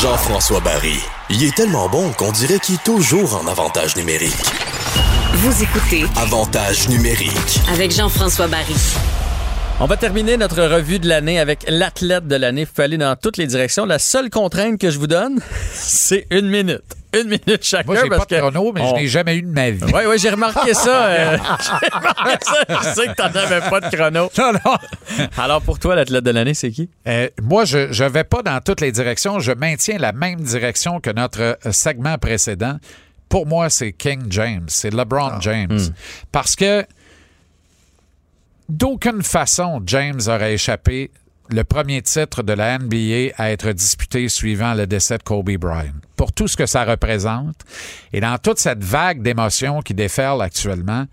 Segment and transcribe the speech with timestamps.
[0.00, 1.00] Jean-François Barry.
[1.28, 4.32] Il est tellement bon qu'on dirait qu'il est toujours en avantage numérique.
[5.34, 7.60] Vous écoutez Avantage numérique.
[7.72, 8.76] avec Jean-François Barry.
[9.80, 12.64] On va terminer notre revue de l'année avec l'athlète de l'année.
[12.64, 13.86] Vous pouvez aller dans toutes les directions.
[13.86, 15.38] La seule contrainte que je vous donne,
[15.72, 16.82] c'est une minute.
[17.16, 17.84] Une minute chacun.
[17.86, 19.80] Moi, j'ai parce pas de chrono, mais on- je n'ai jamais eu de ma vie.
[19.94, 21.06] Oui, oui, j'ai remarqué ça.
[21.06, 21.36] euh,
[21.80, 22.54] j'ai remarqué ça.
[22.68, 24.30] Je sais que t'en avais pas de chrono.
[24.36, 25.26] Non, non.
[25.38, 26.90] Alors, pour toi, l'athlète de l'année, c'est qui?
[27.06, 29.38] Euh, moi, je ne vais pas dans toutes les directions.
[29.38, 32.78] Je maintiens la même direction que notre euh, segment précédent.
[33.28, 34.64] Pour moi, c'est King James.
[34.68, 35.78] C'est LeBron James.
[36.32, 36.84] Parce que
[38.68, 41.10] d'aucune façon, James aurait échappé
[41.50, 45.94] le premier titre de la NBA à être disputé suivant le décès de Kobe Bryant.
[46.16, 47.56] Pour tout ce que ça représente
[48.12, 51.06] et dans toute cette vague d'émotions qui déferle actuellement,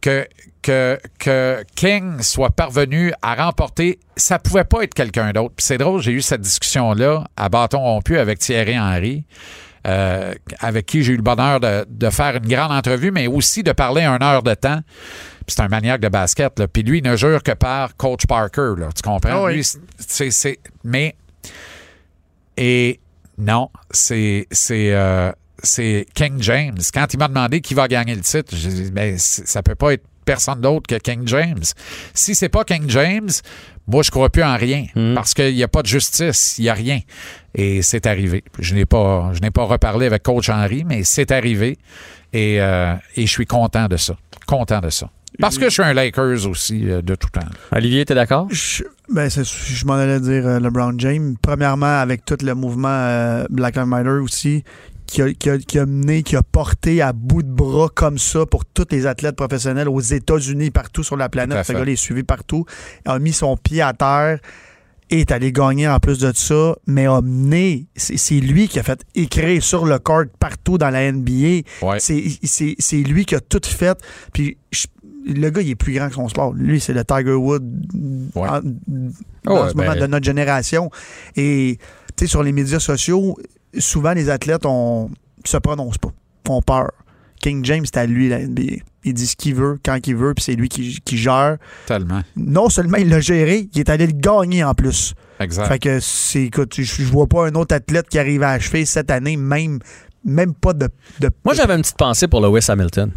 [0.00, 0.28] que,
[0.60, 5.54] que, que King soit parvenu à remporter, ça pouvait pas être quelqu'un d'autre.
[5.58, 9.24] C'est drôle, j'ai eu cette discussion-là à bâton rompu avec Thierry Henry,
[9.86, 13.62] euh, avec qui j'ai eu le bonheur de, de faire une grande entrevue, mais aussi
[13.62, 14.80] de parler une heure de temps.
[15.46, 16.58] C'est un maniaque de basket.
[16.58, 16.68] Là.
[16.68, 18.72] Puis lui, il ne jure que par Coach Parker.
[18.78, 18.88] Là.
[18.94, 19.30] Tu comprends?
[19.32, 19.56] Ah oui.
[19.56, 21.14] Lui, mais.
[22.56, 23.00] Et
[23.38, 24.46] non, c'est.
[24.50, 25.32] c'est euh,
[25.62, 26.76] c'est King James.
[26.92, 29.74] Quand il m'a demandé qui va gagner le titre, j'ai dit, mais c- ça peut
[29.74, 31.62] pas être personne d'autre que King James.
[32.12, 33.30] Si c'est pas King James,
[33.86, 34.86] moi, je crois plus en rien.
[35.14, 37.00] Parce qu'il n'y a pas de justice, il n'y a rien.
[37.54, 38.44] Et c'est arrivé.
[38.58, 41.78] Je n'ai pas, je n'ai pas reparlé avec Coach Henry, mais c'est arrivé.
[42.34, 44.16] Et, euh, et je suis content de ça.
[44.46, 45.08] Content de ça.
[45.40, 47.40] Parce que je suis un Lakers aussi euh, de tout temps.
[47.72, 48.46] Olivier, t'es d'accord?
[48.50, 51.36] Je, ben, c'est- je m'en allais dire euh, LeBron James.
[51.42, 54.62] Premièrement, avec tout le mouvement euh, Black Lives Matter aussi,
[55.06, 58.16] qui a, qui, a, qui a mené, qui a porté à bout de bras comme
[58.18, 61.58] ça pour tous les athlètes professionnels aux États-Unis, partout sur la planète.
[61.64, 62.64] Ce gars est suivi partout.
[63.04, 64.38] A mis son pied à terre
[65.10, 67.86] et est allé gagner en plus de ça, mais a mené.
[67.94, 71.60] C'est c'est lui qui a fait écrire sur le court partout dans la NBA.
[71.82, 71.98] Ouais.
[72.00, 73.98] C'est- C'est c'est lui qui a tout fait.
[74.32, 74.86] Puis je-
[75.26, 76.52] le gars, il est plus grand que son sport.
[76.54, 77.62] Lui, c'est le Tiger Wood
[78.34, 78.48] Ouais.
[78.48, 80.90] en, Ouais, ce moment ben- de notre génération.
[81.36, 81.78] Et
[82.16, 83.36] tu sais, sur les médias sociaux,
[83.78, 85.10] souvent les athlètes on
[85.44, 86.10] se prononcent pas,
[86.48, 86.90] ont peur.
[87.40, 88.76] King James, c'est à lui la NBA.
[89.06, 91.58] Il dit ce qu'il veut, quand il veut, puis c'est lui qui, qui gère.
[91.86, 92.22] Tellement.
[92.36, 95.14] Non seulement il l'a géré, il est allé le gagner en plus.
[95.40, 95.66] Exact.
[95.68, 98.86] Fait que c'est, écoute, je, je vois pas un autre athlète qui arrive à achever
[98.86, 99.78] cette année, même,
[100.24, 100.88] même pas de.
[101.20, 103.10] de Moi, j'avais une petite pensée pour Lewis Hamilton.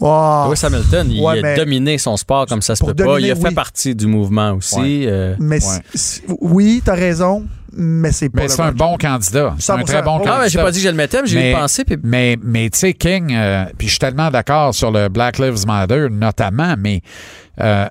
[0.00, 3.04] Oh, Lewis Hamilton, il ouais, a mais- dominé son sport comme ça se Pour peut
[3.04, 3.18] pas.
[3.20, 3.54] Il a fait oui.
[3.54, 4.76] partie du mouvement aussi.
[4.78, 5.04] Ouais.
[5.06, 5.60] euh, mais Ouais.
[5.94, 8.42] c'est- c'est- oui, t'as raison, mais c'est pas.
[8.42, 9.54] Mais c'est un bon candidat.
[9.58, 9.84] C'est un 100%.
[9.84, 10.34] très bon Ah, candidat.
[10.36, 11.84] Ah, mais j'ai pas dit que je le mettais, mais j'ai pensée.
[11.84, 11.96] Puis...
[12.02, 15.66] Mais, mais tu sais, King, euh, puis je suis tellement d'accord sur le Black Lives
[15.66, 17.00] Matter, notamment, mais.
[17.60, 17.86] euh,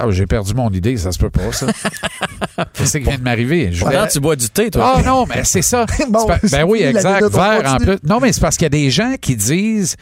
[0.00, 1.66] oh, j'ai perdu mon idée, ça se peut pas, ça.
[2.72, 3.70] Qu'est-ce qui vient de m'arriver?
[3.72, 4.94] Je voulais- tu bois du thé, toi.
[4.96, 5.86] Ah non, mais c'est ça.
[6.08, 7.24] Bon, C'est pas- ben oui, exact.
[7.32, 7.96] Vert en plus.
[8.04, 9.96] Non, mais c'est parce qu'il y a des gens qui disent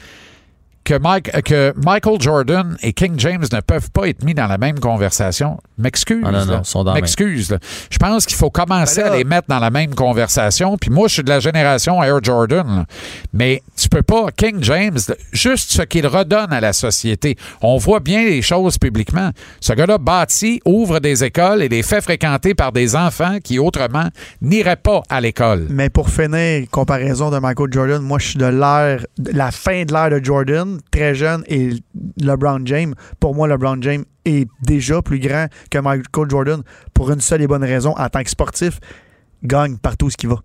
[0.87, 4.57] que, Mike, que Michael Jordan et King James ne peuvent pas être mis dans la
[4.57, 5.59] même conversation.
[5.79, 6.23] M'excuse.
[6.25, 7.51] Ah non, non, sont dans la M'excuse.
[7.51, 7.59] là.
[7.91, 10.77] Je pense qu'il faut commencer Ben là- à les mettre dans la même conversation.
[10.79, 12.65] Puis moi, je suis de la génération Air Jordan.
[12.67, 12.85] là.
[13.35, 14.29] Mais tu peux pas.
[14.37, 14.99] King James,
[15.33, 17.37] juste ce qu'il redonne à la société.
[17.61, 19.31] On voit bien les choses publiquement.
[19.61, 24.09] Ce gars-là bâtit, ouvre des écoles et les fait fréquenter par des enfants qui autrement
[24.41, 25.67] n'iraient pas à l'école.
[25.69, 29.85] Mais pour finir, comparaison de Michael Jordan, moi, je suis de l'ère, de la fin
[29.85, 31.71] de l'ère de Jordan, très jeune, et
[32.21, 32.95] LeBron James.
[33.21, 36.63] Pour moi, LeBron James est déjà plus grand que Michael Jordan
[36.95, 37.95] pour une seule et bonne raison.
[37.97, 38.79] En tant que sportif,
[39.45, 40.37] gagne partout où ce qu'il va.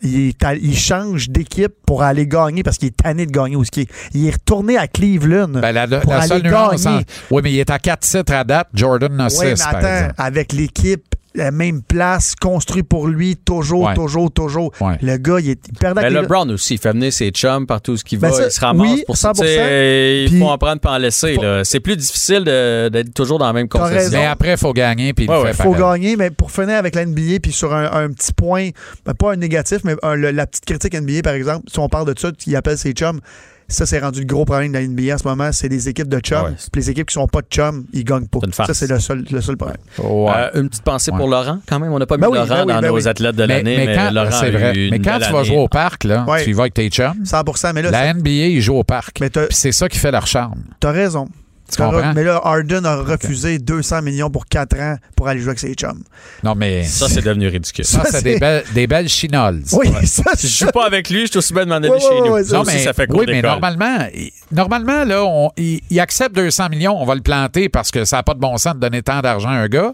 [0.00, 3.56] Il, est à- il change d'équipe pour aller gagner parce qu'il est tanné de gagner
[3.72, 3.90] qu'il est.
[4.14, 5.48] Il est retourné à Cleveland.
[5.48, 6.86] Ben, la, la Pour aller seule gagner.
[6.86, 7.00] en-
[7.32, 8.68] oui, mais il est à 4 titres à date.
[8.74, 13.84] Jordan en 6, Oui, mais attends, avec l'équipe, la même place, construit pour lui, toujours,
[13.86, 13.94] Ouais.
[13.94, 14.72] toujours, toujours.
[14.80, 14.98] Ouais.
[15.00, 17.92] Le gars, il, est, il perd les- LeBron aussi, il fait venir ses chums partout
[17.92, 19.32] où il Ben va, ça, il se ramasse oui, pour ça.
[19.32, 19.42] 100%.
[19.42, 21.36] Tu sais, Il faut en prendre pas en laisser.
[21.64, 24.18] C'est plus difficile d'être toujours dans la même concession.
[24.18, 26.00] Mais après, il faut gagner, puis il Ouais, faut pareil.
[26.00, 28.68] gagner, mais pour finir avec la NBA, puis sur un, un petit point,
[29.06, 31.88] ben, pas un négatif, mais un- le- la petite critique NBA, par exemple, si on
[31.88, 33.20] parle de ça, qui appelle ses chums,
[33.68, 36.08] ça, c'est rendu le gros problème de la NBA en ce moment, c'est des équipes
[36.08, 36.38] de chums.
[36.40, 36.56] Ah ouais.
[36.72, 38.38] Puis les équipes qui sont pas de chums, ils gagnent pas.
[38.52, 39.76] Ça, c'est le seul, le seul problème.
[39.98, 40.32] Ouais.
[40.54, 41.18] Euh, une petite pensée Ouais.
[41.18, 41.92] pour Laurent, quand même.
[41.92, 43.06] On n'a pas mis Ben oui, Laurent ben oui, dans ben nos oui.
[43.08, 44.88] athlètes de mais, l'année, mais mais, quand, Laurent c'est a vrai.
[44.90, 46.44] Mais quand tu vas jouer au parc, là, Ouais.
[46.44, 47.24] tu y vas avec tes chums.
[47.24, 49.22] 100 mais là, La NBA, ils jouent au parc.
[49.50, 50.62] c'est ça qui fait leur charme.
[50.80, 51.28] t'as raison.
[51.70, 52.12] Tu T'as- comprends?
[52.14, 55.74] Mais là, Harden a refusé 200 millions pour 4 ans pour aller jouer avec ses
[55.74, 56.02] chums.
[56.42, 57.84] Non, mais Ça, c'est devenu ridicule.
[57.84, 59.60] ça, ça, c'est des belles, des belles chinoles.
[59.72, 61.90] Oui, ça, Si je joue pas avec lui, je suis aussi bien de m'en aller
[61.90, 62.32] Ouais, chez ouais, nous.
[62.34, 63.50] ouais, ça Non, aussi, mais, ça fait oui, mais d'école.
[63.50, 67.90] normalement, il- normalement là, on- il, il accepte 200 millions, on va le planter parce
[67.90, 69.92] que ça n'a pas de bon sens de donner tant d'argent à un gars.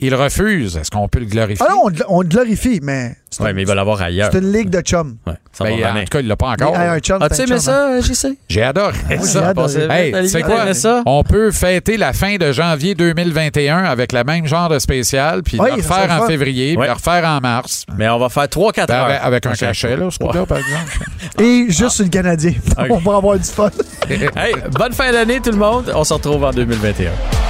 [0.00, 0.76] Il refuse.
[0.76, 1.64] Est-ce qu'on peut le glorifier?
[1.68, 4.30] Ah non, on le glorifie, mais c'est une- mais il va l'avoir ailleurs.
[4.32, 5.16] c'est une ligue de chums.
[5.26, 6.72] Ouais, ça Ben, en tout cas, il l'a pas encore.
[6.74, 7.58] C'est un aimé chum, hein?
[7.58, 8.38] ça, JC?
[8.48, 9.52] J'ai adoré ça.
[9.90, 10.64] Hey, tu sais quoi?
[11.06, 15.58] On peut fêter la fin de janvier 2021 avec le même genre de spécial, puis
[15.60, 16.26] Oui, le refaire en fun.
[16.26, 16.86] février, puis Ouais.
[16.86, 17.84] le refaire en mars.
[17.96, 19.04] Mais on va faire 3-4 Ben, heures.
[19.04, 20.98] avec, avec un cachet, là, ce coup-là, par exemple.
[21.40, 22.54] Et juste le Canadien.
[22.78, 22.86] Ok.
[22.90, 23.70] on va avoir du fun.
[24.08, 25.92] Hey, bonne fin d'année tout le monde.
[25.94, 27.41] On se retrouve en 2021.